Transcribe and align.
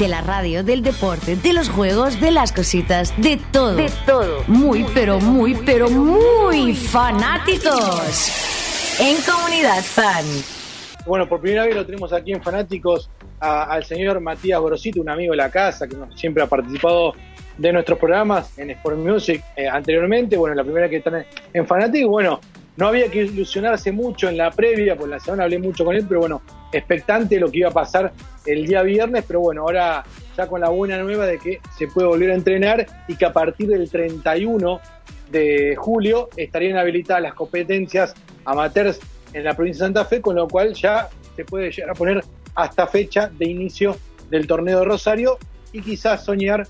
De 0.00 0.08
la 0.08 0.22
radio, 0.22 0.64
del 0.64 0.82
deporte, 0.82 1.36
de 1.36 1.52
los 1.52 1.68
juegos, 1.68 2.22
de 2.22 2.30
las 2.30 2.52
cositas, 2.52 3.12
de 3.18 3.38
todo. 3.52 3.76
De 3.76 3.90
todo. 4.06 4.42
Muy, 4.46 4.86
pero 4.94 5.20
muy, 5.20 5.54
pero 5.54 5.90
muy 5.90 6.74
fanáticos. 6.74 7.76
En 8.98 9.18
Comunidad 9.30 9.82
Fan. 9.82 10.24
Bueno, 11.04 11.28
por 11.28 11.42
primera 11.42 11.66
vez 11.66 11.74
lo 11.74 11.84
tenemos 11.84 12.14
aquí 12.14 12.32
en 12.32 12.42
Fanáticos 12.42 13.10
al 13.40 13.84
señor 13.84 14.20
Matías 14.20 14.58
Borosito, 14.58 15.02
un 15.02 15.10
amigo 15.10 15.32
de 15.32 15.36
la 15.36 15.50
casa 15.50 15.86
que 15.86 15.96
siempre 16.14 16.42
ha 16.42 16.46
participado 16.46 17.12
de 17.58 17.70
nuestros 17.70 17.98
programas 17.98 18.58
en 18.58 18.70
Sport 18.70 18.96
Music 18.96 19.44
eh, 19.54 19.68
anteriormente. 19.68 20.38
Bueno, 20.38 20.54
la 20.54 20.64
primera 20.64 20.88
que 20.88 20.96
están 20.96 21.26
en 21.52 21.66
Fanáticos. 21.66 22.10
Bueno, 22.10 22.40
no 22.78 22.86
había 22.86 23.10
que 23.10 23.24
ilusionarse 23.24 23.92
mucho 23.92 24.30
en 24.30 24.38
la 24.38 24.50
previa, 24.50 24.96
pues 24.96 25.10
la 25.10 25.20
semana 25.20 25.44
hablé 25.44 25.58
mucho 25.58 25.84
con 25.84 25.94
él, 25.94 26.06
pero 26.08 26.20
bueno, 26.20 26.40
expectante 26.72 27.36
de 27.36 27.40
lo 27.40 27.50
que 27.50 27.58
iba 27.58 27.68
a 27.68 27.72
pasar 27.72 28.12
el 28.46 28.66
día 28.66 28.82
viernes, 28.82 29.24
pero 29.26 29.40
bueno, 29.40 29.62
ahora 29.62 30.04
ya 30.36 30.46
con 30.46 30.60
la 30.60 30.68
buena 30.68 30.98
nueva 30.98 31.26
de 31.26 31.38
que 31.38 31.60
se 31.76 31.86
puede 31.88 32.06
volver 32.08 32.30
a 32.30 32.34
entrenar 32.34 32.86
y 33.08 33.16
que 33.16 33.24
a 33.24 33.32
partir 33.32 33.68
del 33.68 33.90
31 33.90 34.80
de 35.30 35.76
julio 35.76 36.28
estarían 36.36 36.76
habilitadas 36.78 37.22
las 37.22 37.34
competencias 37.34 38.14
amateurs 38.44 39.00
en 39.32 39.44
la 39.44 39.54
provincia 39.54 39.84
de 39.84 39.88
Santa 39.88 40.04
Fe, 40.04 40.20
con 40.20 40.34
lo 40.34 40.48
cual 40.48 40.74
ya 40.74 41.08
se 41.36 41.44
puede 41.44 41.70
llegar 41.70 41.90
a 41.90 41.94
poner 41.94 42.24
hasta 42.54 42.86
fecha 42.86 43.30
de 43.38 43.48
inicio 43.48 43.96
del 44.28 44.46
torneo 44.46 44.80
de 44.80 44.84
Rosario 44.84 45.38
y 45.72 45.82
quizás 45.82 46.24
soñar 46.24 46.66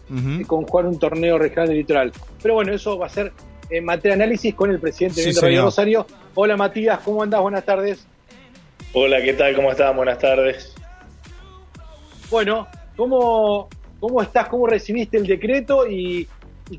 con 0.46 0.64
jugar 0.64 0.86
un 0.86 0.98
torneo 0.98 1.38
regional 1.38 1.68
de 1.68 1.74
litoral. 1.74 2.12
Pero 2.42 2.54
bueno, 2.54 2.72
eso 2.72 2.98
va 2.98 3.06
a 3.06 3.08
ser 3.08 3.32
en 3.70 3.84
materia 3.84 4.16
de 4.16 4.24
análisis 4.24 4.54
con 4.54 4.70
el 4.70 4.78
presidente 4.78 5.22
de 5.22 5.60
Rosario. 5.60 6.06
Hola 6.34 6.56
Matías, 6.56 7.00
¿cómo 7.00 7.22
andás? 7.22 7.40
Buenas 7.40 7.64
tardes. 7.64 8.06
Hola, 8.92 9.22
¿qué 9.22 9.34
tal? 9.34 9.54
¿Cómo 9.54 9.70
están? 9.70 9.94
Buenas 9.94 10.18
tardes. 10.18 10.74
Bueno, 12.28 12.66
¿cómo, 12.96 13.68
cómo 14.00 14.20
estás? 14.20 14.48
¿Cómo 14.48 14.66
recibiste 14.66 15.16
el 15.16 15.28
decreto? 15.28 15.86
Y, 15.86 16.26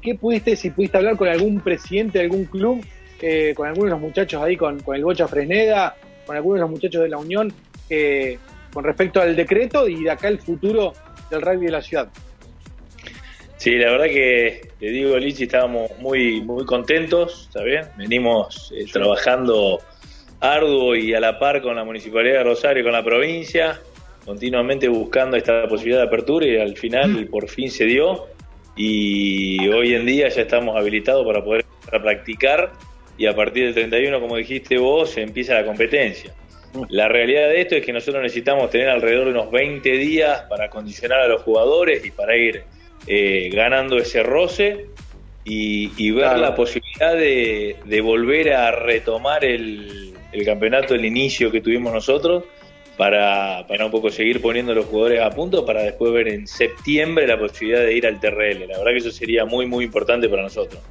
qué 0.02 0.16
pudiste, 0.16 0.58
si 0.58 0.72
pudiste 0.72 0.98
hablar 0.98 1.16
con 1.16 1.30
algún 1.30 1.62
presidente 1.62 2.20
de 2.20 2.26
algún 2.26 2.46
club, 2.46 2.86
eh, 3.22 3.54
con 3.56 3.68
algunos 3.68 3.86
de 3.86 3.92
los 3.92 4.02
muchachos 4.02 4.44
ahí, 4.44 4.58
con, 4.58 4.84
el 4.94 5.04
Bocha 5.06 5.26
Fresneda, 5.26 5.96
con 6.26 6.36
algunos 6.36 6.58
de 6.58 6.62
los 6.62 6.70
muchachos 6.70 7.02
de 7.02 7.08
la 7.08 7.18
Unión, 7.18 7.54
eh, 7.90 8.38
con 8.74 8.84
respecto 8.84 9.22
al 9.22 9.34
decreto 9.34 9.88
y 9.88 10.04
de 10.04 10.12
acá 10.12 10.28
el 10.28 10.40
futuro 10.40 10.92
del 11.30 11.42
rugby 11.42 11.68
de 11.68 11.72
la 11.72 11.82
ciudad? 11.82 12.10
Sí, 13.56 13.76
la 13.76 13.92
verdad 13.92 14.06
que 14.08 14.70
te 14.80 14.88
digo, 14.88 15.18
Lichi, 15.18 15.44
estábamos 15.44 15.90
muy, 16.00 16.42
muy 16.42 16.66
contentos, 16.66 17.48
¿está 17.48 17.64
bien? 17.64 17.86
Venimos 17.96 18.74
eh, 18.76 18.86
trabajando 18.92 19.80
arduo 20.42 20.96
y 20.96 21.14
a 21.14 21.20
la 21.20 21.40
par 21.40 21.62
con 21.62 21.76
la 21.76 21.84
Municipalidad 21.84 22.40
de 22.40 22.44
Rosario 22.44 22.82
y 22.82 22.84
con 22.84 22.94
la 22.94 23.04
provincia, 23.04 23.80
continuamente 24.26 24.88
buscando 24.90 25.38
esta 25.38 25.68
posibilidad 25.68 26.02
de 26.02 26.08
apertura 26.08 26.46
y 26.48 26.58
al 26.58 26.76
final 26.76 27.12
mm. 27.12 27.28
por 27.28 27.48
fin 27.48 27.72
se 27.72 27.86
dio 27.86 28.28
y 28.76 29.68
hoy 29.70 29.94
en 29.94 30.06
día 30.06 30.28
ya 30.30 30.42
estamos 30.42 30.76
habilitados 30.76 31.26
para 31.26 31.44
poder 31.44 31.66
practicar 31.90 32.72
y 33.18 33.28
a 33.28 33.36
partir 33.36 33.66
del 33.66 33.74
31, 33.76 34.20
como 34.20 34.36
dijiste 34.38 34.78
vos, 34.78 35.16
empieza 35.18 35.54
la 35.54 35.64
competencia. 35.64 36.34
Mm. 36.74 36.84
La 36.90 37.08
realidad 37.08 37.50
de 37.50 37.62
esto 37.62 37.76
es 37.76 37.86
que 37.86 37.94
nosotros 37.94 38.24
necesitamos 38.24 38.72
tener 38.72 38.90
alrededor 38.90 39.26
de 39.26 39.32
unos 39.32 39.52
20 39.52 39.90
días 39.92 40.42
para 40.50 40.66
acondicionar 40.66 41.20
a 41.20 41.28
los 41.28 41.44
jugadores 41.44 42.04
y 42.04 42.12
para 42.12 42.36
ir 42.36 42.64
eh, 43.06 43.50
ganando 43.54 43.98
ese 43.98 44.24
roce 44.24 44.88
y, 45.44 46.12
ver 46.12 46.38
la 46.38 46.56
posibilidad 46.56 47.16
de, 47.16 48.02
volver 48.02 48.54
a 48.54 48.72
retomar 48.72 49.44
el, 49.44 50.14
campeonato 50.46 50.94
del 50.94 51.06
inicio 51.06 51.52
que 51.52 51.62
tuvimos 51.62 51.94
nosotros 51.94 52.44
para, 52.98 53.66
para 53.68 53.86
un 53.86 53.92
poco 53.92 54.10
seguir 54.10 54.42
poniendo 54.42 54.74
los 54.74 54.86
jugadores 54.86 55.22
a 55.22 55.30
punto 55.30 55.66
para 55.66 55.84
después 55.84 56.14
ver 56.14 56.28
en 56.28 56.48
septiembre 56.48 57.28
la 57.28 57.40
posibilidad 57.40 57.82
de 57.82 57.96
ir 57.96 58.06
al 58.06 58.20
TRL. 58.20 58.68
La 58.68 58.78
verdad 58.78 58.92
que 58.92 58.98
eso 58.98 59.12
sería 59.12 59.46
muy 59.46 59.66
muy 59.66 59.86
importante 59.86 60.30
para 60.30 60.44
nosotros. 60.44 60.82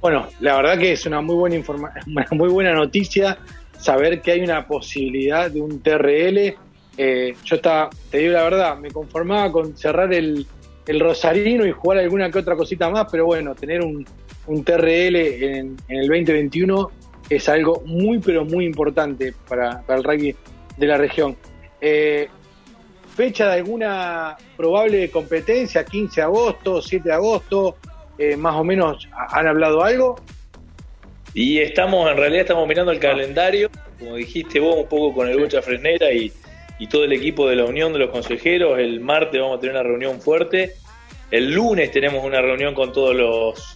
Bueno, 0.00 0.28
la 0.40 0.56
verdad 0.56 0.78
que 0.78 0.92
es 0.92 1.06
una 1.06 1.20
muy 1.20 1.36
buena 1.36 1.56
informa 1.56 1.92
una 2.06 2.26
muy 2.32 2.48
buena 2.48 2.72
noticia 2.72 3.38
saber 3.78 4.20
que 4.20 4.32
hay 4.32 4.40
una 4.40 4.66
posibilidad 4.66 5.50
de 5.50 5.60
un 5.60 5.80
TRL. 5.82 6.54
Eh, 6.98 7.34
yo 7.44 7.56
estaba, 7.56 7.90
te 8.10 8.18
digo 8.18 8.32
la 8.32 8.42
verdad, 8.44 8.78
me 8.78 8.90
conformaba 8.90 9.52
con 9.52 9.76
cerrar 9.76 10.12
el, 10.14 10.46
el 10.86 11.00
Rosarino 11.00 11.66
y 11.66 11.72
jugar 11.72 11.98
alguna 11.98 12.30
que 12.30 12.38
otra 12.38 12.56
cosita 12.56 12.88
más, 12.88 13.06
pero 13.10 13.26
bueno, 13.26 13.54
tener 13.54 13.82
un, 13.82 14.06
un 14.46 14.64
TRL 14.64 15.16
en, 15.16 15.76
el 15.88 16.08
2021 16.08 16.90
es 17.28 17.48
algo 17.48 17.82
muy, 17.84 18.18
pero 18.18 18.44
muy 18.44 18.64
importante 18.64 19.34
para, 19.48 19.82
el 19.88 20.04
rugby 20.04 20.36
de 20.76 20.86
la 20.86 20.96
región. 20.96 21.36
Eh, 21.80 22.28
fecha 23.14 23.48
de 23.48 23.54
alguna 23.54 24.36
probable 24.56 25.10
competencia, 25.10 25.84
15 25.84 26.20
de 26.20 26.24
agosto, 26.24 26.82
7 26.82 27.08
de 27.08 27.14
agosto, 27.14 27.76
eh, 28.18 28.36
más 28.36 28.54
o 28.56 28.64
menos, 28.64 29.08
¿han 29.12 29.46
hablado 29.46 29.82
algo? 29.82 30.16
Y 31.34 31.58
estamos, 31.58 32.10
en 32.10 32.16
realidad 32.16 32.42
estamos 32.42 32.66
mirando 32.66 32.92
el 32.92 32.98
calendario, 32.98 33.70
como 33.98 34.16
dijiste 34.16 34.60
vos, 34.60 34.76
un 34.76 34.88
poco 34.88 35.14
con 35.14 35.28
el 35.28 35.38
Bocha 35.38 35.60
Fresnera 35.60 36.12
y 36.12 36.32
y 36.78 36.86
todo 36.88 37.04
el 37.04 37.12
equipo 37.12 37.48
de 37.48 37.56
la 37.56 37.64
Unión 37.64 37.92
de 37.92 37.98
los 37.98 38.10
Consejeros. 38.10 38.78
El 38.78 39.00
martes 39.00 39.40
vamos 39.40 39.58
a 39.58 39.60
tener 39.60 39.74
una 39.74 39.82
reunión 39.82 40.20
fuerte. 40.20 40.74
El 41.30 41.52
lunes 41.52 41.90
tenemos 41.90 42.24
una 42.24 42.40
reunión 42.40 42.74
con 42.74 42.92
todos 42.92 43.14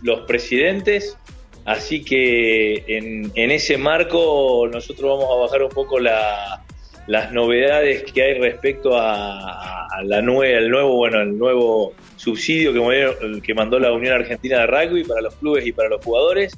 los, 0.02 0.20
presidentes. 0.26 1.16
Así 1.64 2.02
que 2.02 2.84
en, 2.86 3.50
ese 3.50 3.76
marco 3.76 4.68
nosotros 4.72 5.18
vamos 5.18 5.36
a 5.36 5.40
bajar 5.40 5.62
un 5.62 5.70
poco 5.70 5.98
las 5.98 7.32
novedades 7.32 8.10
que 8.10 8.22
hay 8.22 8.38
respecto 8.38 8.96
a, 8.96 9.86
la 10.04 10.22
nueva, 10.22 10.58
el 10.58 10.70
nuevo, 10.70 10.96
bueno, 10.96 11.20
el 11.20 11.36
nuevo 11.36 11.92
subsidio 12.16 12.72
que, 12.72 13.42
que 13.42 13.54
mandó 13.54 13.78
la 13.78 13.92
Unión 13.92 14.14
Argentina 14.14 14.60
de 14.60 14.66
Rugby 14.66 15.04
para 15.04 15.20
los 15.20 15.34
clubes 15.36 15.66
y 15.66 15.72
para 15.72 15.90
los 15.90 16.04
jugadores. 16.04 16.56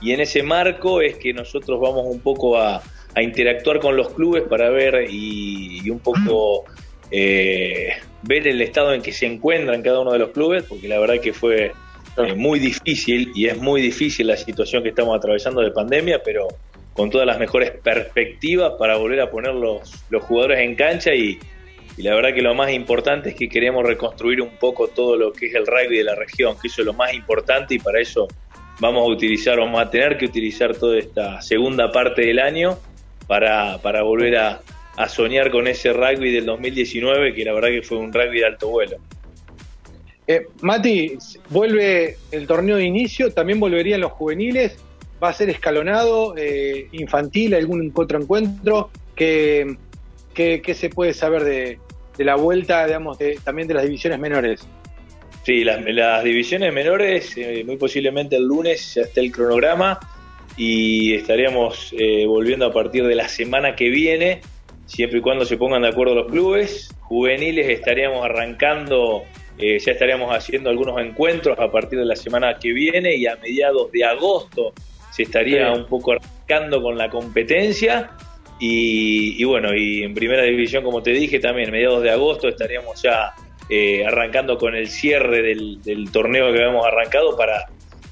Y 0.00 0.12
en 0.12 0.20
ese 0.20 0.42
marco 0.42 1.00
es 1.00 1.16
que 1.16 1.32
nosotros 1.32 1.80
vamos 1.80 2.06
un 2.06 2.20
poco 2.20 2.58
a, 2.58 2.82
interactuar 3.20 3.80
con 3.80 3.96
los 3.96 4.10
clubes 4.10 4.44
para 4.44 4.70
ver 4.70 5.08
y, 5.10 5.90
un 5.90 5.98
poco 5.98 6.64
eh, 7.10 7.90
ver 8.22 8.46
el 8.46 8.60
estado 8.62 8.94
en 8.94 9.02
que 9.02 9.10
se 9.10 9.26
encuentran 9.26 9.82
cada 9.82 9.98
uno 9.98 10.12
de 10.12 10.20
los 10.20 10.30
clubes, 10.30 10.62
porque 10.68 10.86
la 10.86 11.00
verdad 11.00 11.20
que 11.20 11.32
fue 11.32 11.72
eh, 12.26 12.34
muy 12.34 12.58
difícil 12.58 13.32
y 13.34 13.46
es 13.46 13.58
muy 13.58 13.80
difícil 13.80 14.26
la 14.26 14.36
situación 14.36 14.82
que 14.82 14.90
estamos 14.90 15.16
atravesando 15.16 15.60
de 15.60 15.70
pandemia, 15.70 16.22
pero 16.22 16.48
con 16.92 17.10
todas 17.10 17.26
las 17.26 17.38
mejores 17.38 17.70
perspectivas 17.70 18.72
para 18.78 18.96
volver 18.96 19.20
a 19.20 19.30
poner 19.30 19.54
los, 19.54 20.04
los 20.10 20.22
jugadores 20.24 20.60
en 20.60 20.74
cancha 20.74 21.14
y, 21.14 21.38
la 21.98 22.14
verdad 22.14 22.32
que 22.32 22.42
lo 22.42 22.54
más 22.54 22.70
importante 22.70 23.30
es 23.30 23.34
que 23.34 23.48
queremos 23.48 23.84
reconstruir 23.84 24.40
un 24.40 24.50
poco 24.50 24.86
todo 24.86 25.16
lo 25.16 25.32
que 25.32 25.46
es 25.46 25.54
el 25.56 25.66
rugby 25.66 25.98
de 25.98 26.04
la 26.04 26.14
región, 26.14 26.56
que 26.60 26.68
eso 26.68 26.82
es 26.82 26.86
lo 26.86 26.92
más 26.92 27.12
importante 27.12 27.74
y 27.74 27.80
para 27.80 28.00
eso 28.00 28.28
vamos 28.78 29.02
a 29.02 29.06
utilizar, 29.06 29.58
vamos 29.58 29.80
a 29.80 29.90
tener 29.90 30.16
que 30.16 30.26
utilizar 30.26 30.76
toda 30.76 30.96
esta 30.96 31.42
segunda 31.42 31.90
parte 31.90 32.22
del 32.22 32.38
año 32.38 32.78
para, 33.26 33.78
para 33.78 34.02
volver 34.02 34.36
a, 34.36 34.60
soñar 35.08 35.50
con 35.50 35.68
ese 35.68 35.92
rugby 35.92 36.32
del 36.32 36.46
2019, 36.46 37.32
que 37.32 37.44
la 37.44 37.52
verdad 37.52 37.68
que 37.68 37.82
fue 37.82 37.98
un 37.98 38.12
rugby 38.12 38.40
de 38.40 38.46
alto 38.46 38.68
vuelo. 38.68 38.96
Eh, 40.28 40.46
Mati, 40.60 41.16
vuelve 41.48 42.16
el 42.30 42.46
torneo 42.46 42.76
de 42.76 42.84
inicio, 42.84 43.32
también 43.32 43.58
volverían 43.58 44.00
los 44.00 44.12
juveniles, 44.12 44.76
va 45.22 45.30
a 45.30 45.32
ser 45.32 45.50
escalonado, 45.50 46.34
eh, 46.36 46.86
infantil, 46.92 47.54
algún 47.54 47.90
otro 47.94 48.20
encuentro, 48.20 48.90
¿qué, 49.16 49.76
se 50.74 50.90
puede 50.90 51.14
saber 51.14 51.44
de, 51.44 51.78
la 52.18 52.36
vuelta, 52.36 52.86
digamos, 52.86 53.18
también 53.42 53.66
de 53.66 53.74
las 53.74 53.84
divisiones 53.84 54.18
menores? 54.18 54.68
Sí, 55.48 55.64
las, 55.64 56.24
divisiones 56.24 56.74
menores, 56.74 57.32
eh, 57.38 57.64
muy 57.64 57.78
posiblemente 57.78 58.36
el 58.36 58.44
lunes 58.44 58.94
ya 58.94 59.00
esté 59.00 59.20
el 59.20 59.32
cronograma 59.32 59.98
y 60.58 61.14
estaríamos 61.14 61.94
eh, 61.98 62.26
volviendo 62.26 62.66
a 62.66 62.72
partir 62.74 63.06
de 63.06 63.14
la 63.14 63.28
semana 63.28 63.74
que 63.74 63.88
viene, 63.88 64.42
siempre 64.84 65.20
y 65.20 65.22
cuando 65.22 65.46
se 65.46 65.56
pongan 65.56 65.80
de 65.80 65.88
acuerdo 65.88 66.14
los 66.14 66.30
clubes. 66.30 66.94
Juveniles 67.00 67.66
estaríamos 67.70 68.22
arrancando, 68.26 69.22
eh, 69.58 69.78
ya 69.78 69.92
estaríamos 69.92 70.34
haciendo 70.34 70.70
algunos 70.70 71.00
encuentros 71.00 71.58
a 71.58 71.70
partir 71.70 71.98
de 71.98 72.04
la 72.04 72.16
semana 72.16 72.58
que 72.58 72.72
viene 72.72 73.16
y 73.16 73.26
a 73.26 73.36
mediados 73.36 73.90
de 73.92 74.04
agosto 74.04 74.72
se 75.10 75.24
estaría 75.24 75.72
un 75.72 75.86
poco 75.86 76.12
arrancando 76.12 76.82
con 76.82 76.96
la 76.96 77.10
competencia. 77.10 78.10
Y, 78.60 79.42
bueno, 79.44 79.74
y 79.74 80.02
en 80.02 80.14
primera 80.14 80.42
división, 80.42 80.82
como 80.82 81.00
te 81.02 81.10
dije, 81.10 81.38
también 81.38 81.70
mediados 81.70 82.02
de 82.02 82.10
agosto 82.10 82.48
estaríamos 82.48 83.00
ya 83.00 83.32
eh, 83.68 84.04
arrancando 84.04 84.58
con 84.58 84.74
el 84.74 84.88
cierre 84.88 85.42
del, 85.42 85.80
del 85.82 86.10
torneo 86.10 86.52
que 86.52 86.58
habíamos 86.58 86.84
arrancado 86.84 87.36
para 87.36 87.66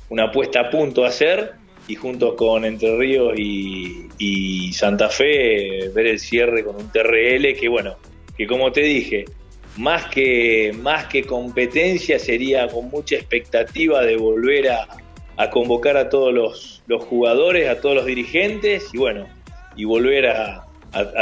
una 0.09 0.31
puesta 0.31 0.61
a 0.61 0.71
punto 0.71 1.05
a 1.05 1.09
hacer 1.09 1.55
y 1.89 1.95
junto 1.95 2.35
con 2.35 2.65
Entre 2.65 2.97
Ríos 2.97 3.35
y, 3.39 4.73
Santa 4.73 5.09
Fe 5.09 5.89
ver 5.95 6.07
el 6.07 6.19
cierre 6.19 6.65
con 6.65 6.77
un 6.77 6.91
TRL 6.91 7.55
que 7.59 7.69
bueno, 7.69 7.97
que 8.37 8.47
como 8.47 8.71
te 8.73 8.83
dije, 8.83 9.25
más 9.77 10.07
que, 10.07 10.75
más 10.81 11.07
que 11.07 11.25
competencia 11.25 12.19
sería 12.19 12.69
con 12.69 12.89
mucha 12.91 13.17
expectativa 13.17 14.03
de 14.03 14.17
volver 14.17 14.71
a, 14.71 15.51
convocar 15.51 15.97
a 15.97 16.09
todos 16.09 16.33
los, 16.33 16.83
jugadores, 17.05 17.69
a 17.69 17.81
todos 17.81 17.95
los 17.95 18.07
dirigentes 18.07 18.89
y 18.95 18.99
bueno, 18.99 19.27
y 19.77 19.85
volver 19.85 20.29
a, 20.29 20.63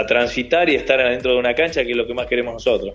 transitar 0.07 0.69
y 0.69 0.77
estar 0.77 1.01
adentro 1.01 1.33
de 1.33 1.39
una 1.39 1.53
cancha 1.53 1.83
que 1.83 1.91
es 1.91 1.97
lo 1.97 2.07
que 2.07 2.15
más 2.15 2.29
queremos 2.29 2.55
nosotros. 2.55 2.95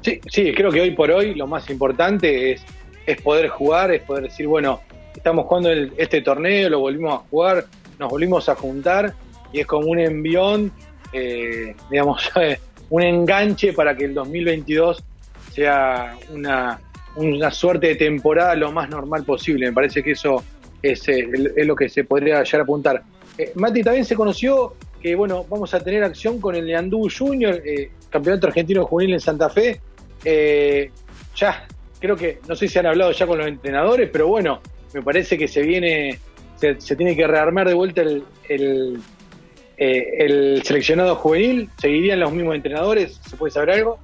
Sí, 0.00 0.20
sí, 0.30 0.52
creo 0.52 0.70
que 0.70 0.80
hoy 0.80 0.92
por 0.92 1.10
hoy 1.10 1.34
lo 1.34 1.48
más 1.48 1.68
importante 1.70 2.52
es, 2.52 2.64
es 3.04 3.20
poder 3.20 3.48
jugar, 3.48 3.92
es 3.92 4.02
poder 4.02 4.24
decir, 4.24 4.46
bueno, 4.46 4.80
estamos 5.16 5.46
jugando 5.46 5.72
este 5.96 6.20
torneo, 6.20 6.70
lo 6.70 6.80
volvimos 6.80 7.14
a 7.14 7.18
jugar, 7.28 7.64
nos 7.98 8.10
volvimos 8.10 8.48
a 8.48 8.54
juntar 8.54 9.12
y 9.52 9.60
es 9.60 9.66
como 9.66 9.88
un 9.88 9.98
envión, 9.98 10.72
eh, 11.12 11.74
digamos, 11.90 12.30
un 12.92 13.02
enganche 13.02 13.72
para 13.72 13.96
que 13.96 14.04
el 14.04 14.12
2022 14.12 15.02
sea 15.50 16.14
una, 16.30 16.78
una 17.16 17.50
suerte 17.50 17.86
de 17.86 17.94
temporada 17.94 18.54
lo 18.54 18.70
más 18.70 18.90
normal 18.90 19.24
posible. 19.24 19.64
Me 19.66 19.72
parece 19.72 20.02
que 20.02 20.10
eso 20.10 20.44
es, 20.82 21.08
eh, 21.08 21.26
es 21.56 21.66
lo 21.66 21.74
que 21.74 21.88
se 21.88 22.04
podría 22.04 22.42
llegar 22.42 22.60
a 22.60 22.64
apuntar. 22.64 23.02
Eh, 23.38 23.52
Mati 23.54 23.82
también 23.82 24.04
se 24.04 24.14
conoció 24.14 24.74
que, 25.00 25.14
bueno, 25.14 25.46
vamos 25.48 25.72
a 25.72 25.80
tener 25.80 26.04
acción 26.04 26.38
con 26.38 26.54
el 26.54 26.66
Leandú 26.66 27.08
Junior, 27.08 27.62
eh, 27.64 27.92
campeonato 28.10 28.48
argentino 28.48 28.84
juvenil 28.84 29.14
en 29.14 29.20
Santa 29.20 29.48
Fe. 29.48 29.80
ya, 31.34 31.66
creo 31.98 32.14
que, 32.14 32.40
no 32.46 32.54
sé 32.54 32.68
si 32.68 32.78
han 32.78 32.84
hablado 32.84 33.12
ya 33.12 33.26
con 33.26 33.38
los 33.38 33.46
entrenadores, 33.46 34.10
pero 34.12 34.28
bueno, 34.28 34.60
me 34.92 35.00
parece 35.00 35.38
que 35.38 35.48
se 35.48 35.62
viene, 35.62 36.18
se, 36.58 36.94
tiene 36.94 37.16
que 37.16 37.26
rearmar 37.26 37.68
de 37.68 37.74
vuelta 37.74 38.02
el, 38.02 38.22
el, 38.50 39.00
el 39.82 40.62
seleccionado 40.64 41.16
juvenil. 41.16 41.68
¿Seguirían 41.78 42.20
los 42.20 42.32
mismos 42.32 42.54
entrenadores? 42.54 43.20
¿Se 43.28 43.36
puede 43.36 43.52
saber 43.52 43.70
algo? 43.70 43.98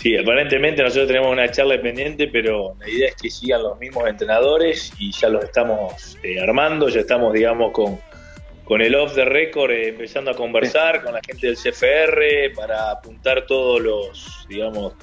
Sí, 0.00 0.16
aparentemente 0.16 0.82
nosotros 0.82 1.08
tenemos 1.08 1.30
una 1.30 1.50
charla 1.50 1.80
pendiente, 1.80 2.28
pero 2.28 2.74
la 2.80 2.88
idea 2.88 3.08
es 3.08 3.16
que 3.16 3.28
sigan 3.28 3.62
los 3.62 3.78
mismos 3.78 4.08
entrenadores 4.08 4.94
y 4.98 5.12
ya 5.12 5.28
los 5.28 5.44
estamos 5.44 6.16
eh, 6.22 6.40
armando, 6.40 6.88
ya 6.88 7.00
estamos, 7.00 7.34
digamos, 7.34 7.70
con, 7.72 8.00
con 8.64 8.80
el 8.80 8.94
off 8.94 9.14
the 9.14 9.26
record 9.26 9.72
eh, 9.72 9.88
empezando 9.88 10.30
a 10.30 10.34
conversar 10.34 11.02
con 11.02 11.12
la 11.12 11.20
gente 11.20 11.48
del 11.48 11.56
CFR 11.56 12.54
para 12.56 12.92
apuntar 12.92 13.44
todos 13.44 13.78
los, 13.82 14.46
digamos, 14.48 14.94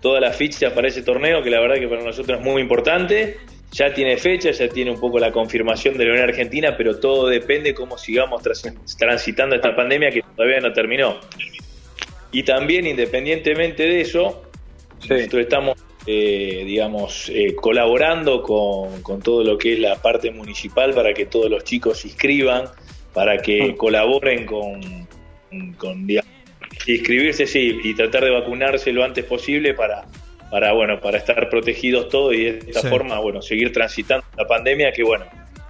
todas 0.00 0.20
las 0.20 0.36
fichas 0.36 0.72
para 0.72 0.86
ese 0.86 1.02
torneo, 1.02 1.42
que 1.42 1.50
la 1.50 1.58
verdad 1.58 1.74
que 1.74 1.88
para 1.88 2.04
nosotros 2.04 2.38
es 2.38 2.44
muy 2.44 2.62
importante. 2.62 3.38
Ya 3.74 3.92
tiene 3.92 4.16
fecha, 4.16 4.52
ya 4.52 4.68
tiene 4.68 4.92
un 4.92 5.00
poco 5.00 5.18
la 5.18 5.32
confirmación 5.32 5.98
de 5.98 6.04
la 6.04 6.12
Unión 6.12 6.28
Argentina, 6.28 6.76
pero 6.76 7.00
todo 7.00 7.26
depende 7.26 7.74
cómo 7.74 7.98
sigamos 7.98 8.40
transitando 8.96 9.56
esta 9.56 9.74
pandemia 9.74 10.12
que 10.12 10.22
todavía 10.36 10.60
no 10.60 10.72
terminó. 10.72 11.18
Y 12.30 12.44
también, 12.44 12.86
independientemente 12.86 13.82
de 13.82 14.02
eso, 14.02 14.44
nosotros 15.10 15.42
estamos, 15.42 15.76
eh, 16.06 16.62
digamos, 16.64 17.28
eh, 17.30 17.56
colaborando 17.56 18.42
con, 18.42 19.20
todo 19.20 19.42
lo 19.42 19.58
que 19.58 19.72
es 19.72 19.80
la 19.80 20.00
parte 20.00 20.30
municipal 20.30 20.94
para 20.94 21.12
que 21.12 21.26
todos 21.26 21.50
los 21.50 21.64
chicos 21.64 21.98
se 21.98 22.08
inscriban, 22.08 22.66
para 23.12 23.38
que 23.38 23.72
mm. 23.72 23.76
colaboren 23.76 24.46
con, 24.46 25.08
con 25.76 26.06
digamos, 26.06 26.30
inscribirse, 26.86 27.44
sí, 27.48 27.76
y 27.82 27.92
tratar 27.94 28.22
de 28.22 28.30
vacunarse 28.30 28.92
lo 28.92 29.02
antes 29.02 29.24
posible 29.24 29.74
para, 29.74 30.06
para 30.54 30.72
bueno, 30.72 31.00
para 31.00 31.18
estar 31.18 31.50
protegidos 31.50 32.08
todos 32.08 32.32
y 32.32 32.44
de 32.44 32.58
esta 32.68 32.88
forma, 32.88 33.18
bueno, 33.18 33.42
seguir 33.42 33.72
transitando 33.72 34.24
la 34.36 34.46
pandemia 34.46 34.92
que, 34.92 35.02
bueno, 35.02 35.24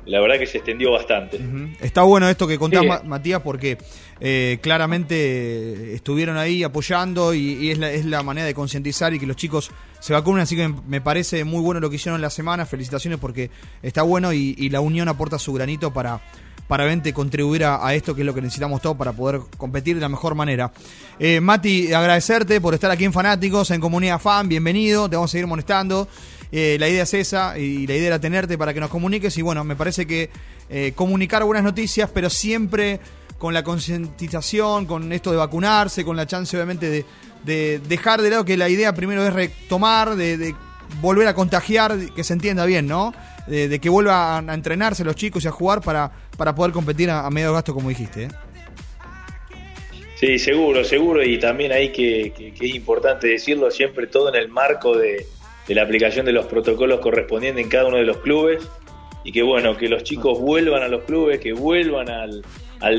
la 0.05 0.21
verdad 0.21 0.39
que 0.39 0.45
se 0.47 0.59
extendió 0.59 0.93
bastante. 0.93 1.41
Está 1.81 2.03
bueno 2.03 2.29
esto 2.29 2.47
que 2.47 2.59
contás, 2.59 3.03
Matías, 3.03 3.41
porque 3.41 3.79
eh, 4.21 4.59
claramente 4.61 5.95
estuvieron 5.95 6.37
ahí 6.37 6.63
apoyando 6.63 7.33
y, 7.33 7.71
es, 7.71 7.79
la, 7.79 7.93
es, 7.93 8.05
la, 8.05 8.23
manera 8.23 8.47
de 8.47 8.53
concientizar 8.53 9.15
y 9.15 9.19
que 9.19 9.25
los 9.25 9.37
chicos 9.37 9.71
se 10.01 10.13
vacunen, 10.13 10.43
así 10.43 10.55
que 10.55 10.69
me 10.69 11.01
parece 11.01 11.45
muy 11.45 11.63
bueno 11.63 11.81
lo 11.81 11.89
que 11.89 11.97
hicieron 11.97 12.17
en 12.17 12.23
la 12.23 12.29
semana, 12.29 12.67
felicitaciones 12.67 13.19
porque 13.19 13.49
está 13.83 14.03
bueno 14.03 14.35
y, 14.35 14.69
la 14.69 14.83
unión 14.83 15.09
aporta 15.09 15.39
su 15.39 15.55
granito 15.55 15.95
para, 15.95 16.21
para 16.67 16.85
vente 16.85 17.13
contribuir 17.13 17.65
a, 17.65 17.95
esto 17.95 18.15
que 18.15 18.23
es 18.23 18.27
lo 18.27 18.35
que 18.35 18.41
necesitamos 18.41 18.81
todos 18.81 18.97
para 18.97 19.13
poder 19.13 19.41
competir 19.57 19.97
de 19.97 20.01
la 20.01 20.09
mejor 20.09 20.35
manera. 20.35 20.73
Eh, 21.19 21.41
Mati, 21.41 21.93
agradecerte 21.93 22.61
por 22.61 22.75
estar 22.75 22.91
aquí 22.91 23.05
en 23.05 23.13
Fanáticos, 23.13 23.71
en 23.71 23.81
Comunidad 23.81 24.19
Fan, 24.19 24.49
bienvenido, 24.49 25.09
te 25.09 25.17
vamos 25.17 25.31
a 25.31 25.33
seguir 25.33 25.47
molestando. 25.47 26.09
Eh, 26.53 26.77
la 26.79 26.89
idea 26.89 27.03
es 27.03 27.15
esa 27.15 27.59
y 27.59 27.87
la 27.87 27.95
idea 27.95 28.07
era 28.09 28.19
tenerte 28.21 28.57
para 28.57 28.73
que 28.73 28.81
nos 28.81 28.89
comuniques 28.89 29.37
y 29.39 29.43
bueno, 29.43 29.65
me 29.65 29.77
parece 29.77 30.07
que 30.07 30.31
eh, 30.71 30.93
comunicar 30.95 31.45
buenas 31.45 31.65
noticias, 31.65 32.09
pero 32.15 32.31
siempre 32.31 33.01
con 33.39 33.53
la 33.53 33.65
concientización, 33.65 34.87
con 34.87 35.13
esto 35.13 35.31
de 35.31 35.37
vacunarse, 35.37 36.05
con 36.05 36.17
la 36.17 36.27
chance 36.27 36.57
obviamente 36.57 37.05
de, 37.45 37.81
dejar 37.81 38.23
de 38.23 38.31
lado 38.31 38.45
que 38.45 38.57
la 38.57 38.69
idea 38.69 38.95
primero 38.95 39.27
es 39.27 39.33
retomar, 39.33 40.17
de, 40.17 40.55
volver 41.01 41.27
a 41.29 41.35
contagiar, 41.35 41.93
que 42.15 42.25
se 42.25 42.33
entienda 42.33 42.65
bien, 42.65 42.87
¿no? 42.87 43.15
De, 43.47 43.79
que 43.79 43.89
vuelvan 43.89 44.49
a 44.49 44.55
entrenarse 44.55 45.05
los 45.05 45.17
chicos 45.17 45.45
y 45.45 45.49
a 45.49 45.51
jugar 45.51 45.81
para, 45.81 46.11
para 46.37 46.55
poder 46.55 46.73
competir 46.73 47.11
a, 47.11 47.29
medio 47.31 47.53
gasto, 47.53 47.75
como 47.75 47.89
dijiste. 47.89 48.25
¿eh? 48.25 48.29
Sí, 50.17 50.39
seguro, 50.39 50.85
seguro, 50.85 51.23
y 51.23 51.39
también 51.39 51.73
ahí 51.73 51.93
que, 51.93 52.55
es 52.59 52.75
importante 52.75 53.29
decirlo, 53.29 53.71
siempre 53.71 54.07
todo 54.07 54.31
en 54.31 54.37
el 54.37 54.49
marco 54.49 54.97
de, 54.97 55.27
de 55.69 55.75
la 55.75 55.83
aplicación 55.83 56.25
de 56.25 56.33
los 56.33 56.47
protocolos 56.47 57.01
correspondientes 57.01 57.63
en 57.65 57.71
cada 57.71 57.87
uno 57.87 57.99
de 57.99 58.05
los 58.05 58.19
clubes 58.19 58.67
y 59.25 59.33
que 59.33 59.43
bueno, 59.43 59.77
que 59.77 59.89
los 59.89 60.05
chicos 60.05 60.39
vuelvan 60.39 60.83
a 60.83 60.89
los 60.89 61.03
clubes, 61.05 61.41
que 61.41 61.55
vuelvan 61.55 62.11
al, 62.11 62.45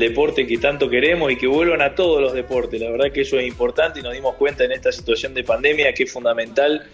deporte 0.00 0.44
que 0.48 0.58
tanto 0.58 0.90
queremos 0.90 1.30
y 1.30 1.36
que 1.36 1.46
vuelvan 1.46 1.80
a 1.80 1.94
todos 1.94 2.20
los 2.20 2.32
deportes. 2.32 2.80
La 2.80 2.90
verdad 2.90 3.12
que 3.12 3.20
eso 3.20 3.38
es 3.38 3.46
importante 3.46 4.00
y 4.00 4.02
nos 4.02 4.12
dimos 4.12 4.34
cuenta 4.34 4.64
en 4.64 4.72
esta 4.72 4.90
situación 4.90 5.32
de 5.32 5.44
pandemia 5.44 5.94
que 5.94 6.02
es 6.02 6.12
fundamental 6.12 6.84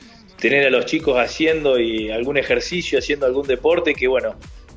tener 0.42 0.66
a 0.66 0.70
los 0.70 0.86
chicos 0.86 1.16
haciendo 1.18 1.78
y 1.78 2.10
algún 2.10 2.36
ejercicio, 2.36 2.98
haciendo 2.98 3.26
algún 3.26 3.46
deporte 3.46 3.94
que 3.94 4.08
bueno, 4.08 4.34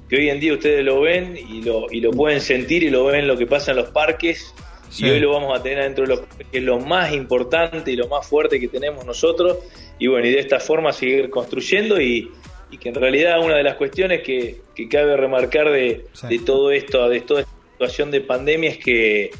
que 0.07 0.17
hoy 0.17 0.29
en 0.29 0.39
día 0.39 0.53
ustedes 0.53 0.85
lo 0.85 1.01
ven 1.01 1.35
y 1.35 1.63
lo, 1.63 1.88
y 1.91 2.01
lo 2.01 2.12
pueden 2.12 2.39
sentir 2.39 2.83
y 2.83 2.91
lo 2.91 3.06
ven 3.06 3.27
lo 3.27 3.35
que 3.35 3.47
pasa 3.47 3.71
en 3.71 3.77
los 3.77 3.89
parques. 3.89 4.53
Y 5.00 5.09
hoy 5.09 5.19
lo 5.19 5.33
vamos 5.33 5.59
a 5.59 5.63
tener 5.63 5.83
dentro 5.83 6.06
de 6.06 6.15
lo 6.15 6.21
que 6.21 6.45
es 6.59 6.63
lo 6.63 6.79
más 6.79 7.12
importante 7.12 7.91
y 7.91 7.95
lo 7.95 8.07
más 8.07 8.27
fuerte 8.27 8.59
que 8.59 8.67
tenemos 8.67 9.07
nosotros. 9.07 9.57
Y 9.97 10.06
bueno, 10.06 10.27
y 10.27 10.31
de 10.33 10.39
esta 10.39 10.59
forma 10.59 10.94
seguir 10.94 11.31
construyendo 11.31 12.00
y, 12.00 12.31
que 12.79 12.89
en 12.89 12.95
realidad 12.95 13.39
una 13.44 13.56
de 13.56 13.63
las 13.63 13.75
cuestiones 13.75 14.21
que, 14.21 14.62
cabe 14.88 15.17
remarcar 15.17 15.71
de, 15.71 16.06
todo 16.45 16.71
esto, 16.71 17.09
de 17.09 17.21
toda 17.21 17.41
esta 17.41 17.53
situación 17.71 18.12
de 18.12 18.21
pandemia 18.21 18.69
es 18.69 18.77
que 18.77 19.31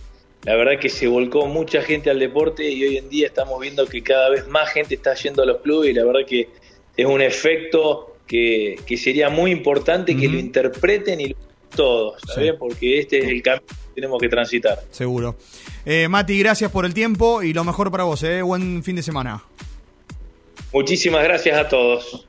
la 0.46 0.56
verdad 0.56 0.80
que 0.80 0.90
se 0.90 1.08
volcó 1.08 1.48
mucha 1.48 1.82
gente 1.82 2.10
al 2.10 2.20
deporte 2.20 2.70
y 2.70 2.84
hoy 2.84 2.98
en 2.98 3.10
día 3.10 3.28
estamos 3.28 3.60
viendo 3.60 3.86
que 3.88 4.02
cada 4.04 4.30
vez 4.30 4.48
más 4.48 4.70
gente 4.70 4.96
está 4.96 5.16
yendo 5.16 5.42
a 5.44 5.46
los 5.46 5.58
clubes 5.62 5.90
y 5.90 5.94
la 5.94 6.06
verdad 6.06 6.22
que 6.28 6.50
es 6.96 7.06
un 7.06 7.22
efecto 7.22 8.16
que, 8.28 8.78
sería 8.98 9.30
muy 9.30 9.52
importante 9.52 10.16
que 10.16 10.28
lo 10.28 10.38
interpreten 10.38 11.20
y 11.20 11.30
lo 11.30 11.36
todos, 11.76 12.22
Porque 12.58 13.00
este 13.00 13.20
es 13.20 13.26
el 13.26 13.42
camino 13.42 13.66
que 13.68 13.96
tenemos 13.96 14.22
que 14.22 14.30
transitar. 14.30 14.82
Seguro. 14.92 15.36
Eh, 15.86 16.08
Mati, 16.08 16.40
gracias 16.40 16.72
por 16.72 16.86
el 16.86 16.94
tiempo 16.94 17.44
y 17.44 17.54
lo 17.54 17.64
mejor 17.64 17.92
para 17.92 18.06
vos, 18.06 18.24
¿eh? 18.24 18.42
Buen 18.42 18.82
fin 18.82 18.96
de 18.96 19.04
semana. 19.04 19.44
Muchísimas 20.72 21.24
gracias 21.24 21.58
a 21.58 21.68
todos. 21.68 22.26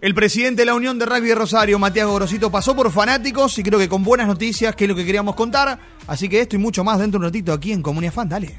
El 0.00 0.14
presidente 0.14 0.62
de 0.62 0.66
la 0.66 0.74
Unión 0.74 0.98
de 0.98 1.04
Rugby 1.04 1.28
de 1.28 1.34
Rosario, 1.34 1.78
Matías 1.78 2.06
Gorosito, 2.06 2.50
pasó 2.50 2.74
por 2.74 2.90
fanáticos 2.90 3.58
y 3.58 3.62
creo 3.62 3.78
que 3.78 3.86
con 3.86 4.02
buenas 4.02 4.26
noticias, 4.26 4.74
que 4.74 4.84
es 4.84 4.88
lo 4.88 4.96
que 4.96 5.04
queríamos 5.04 5.34
contar. 5.34 5.78
Así 6.06 6.26
que 6.26 6.40
esto 6.40 6.56
y 6.56 6.58
mucho 6.58 6.82
más 6.82 6.98
dentro 6.98 7.20
de 7.20 7.26
un 7.26 7.30
ratito 7.30 7.52
aquí 7.52 7.72
en 7.72 7.82
Comunidad 7.82 8.14
Fan, 8.14 8.30
dale. 8.30 8.54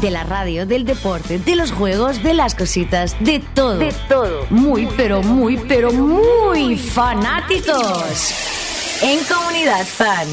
De 0.00 0.10
la 0.12 0.22
radio, 0.22 0.66
del 0.66 0.84
deporte, 0.84 1.40
de 1.40 1.56
los 1.56 1.72
juegos, 1.72 2.22
de 2.22 2.32
las 2.32 2.54
cositas, 2.54 3.16
de 3.18 3.40
todo. 3.40 3.78
De 3.78 3.92
todo. 4.08 4.46
Muy, 4.50 4.88
pero 4.96 5.20
muy, 5.24 5.58
pero 5.66 5.92
muy 5.92 6.76
fanáticos 6.76 8.32
en 9.02 9.18
Comunidad 9.24 9.84
Fan. 9.84 10.28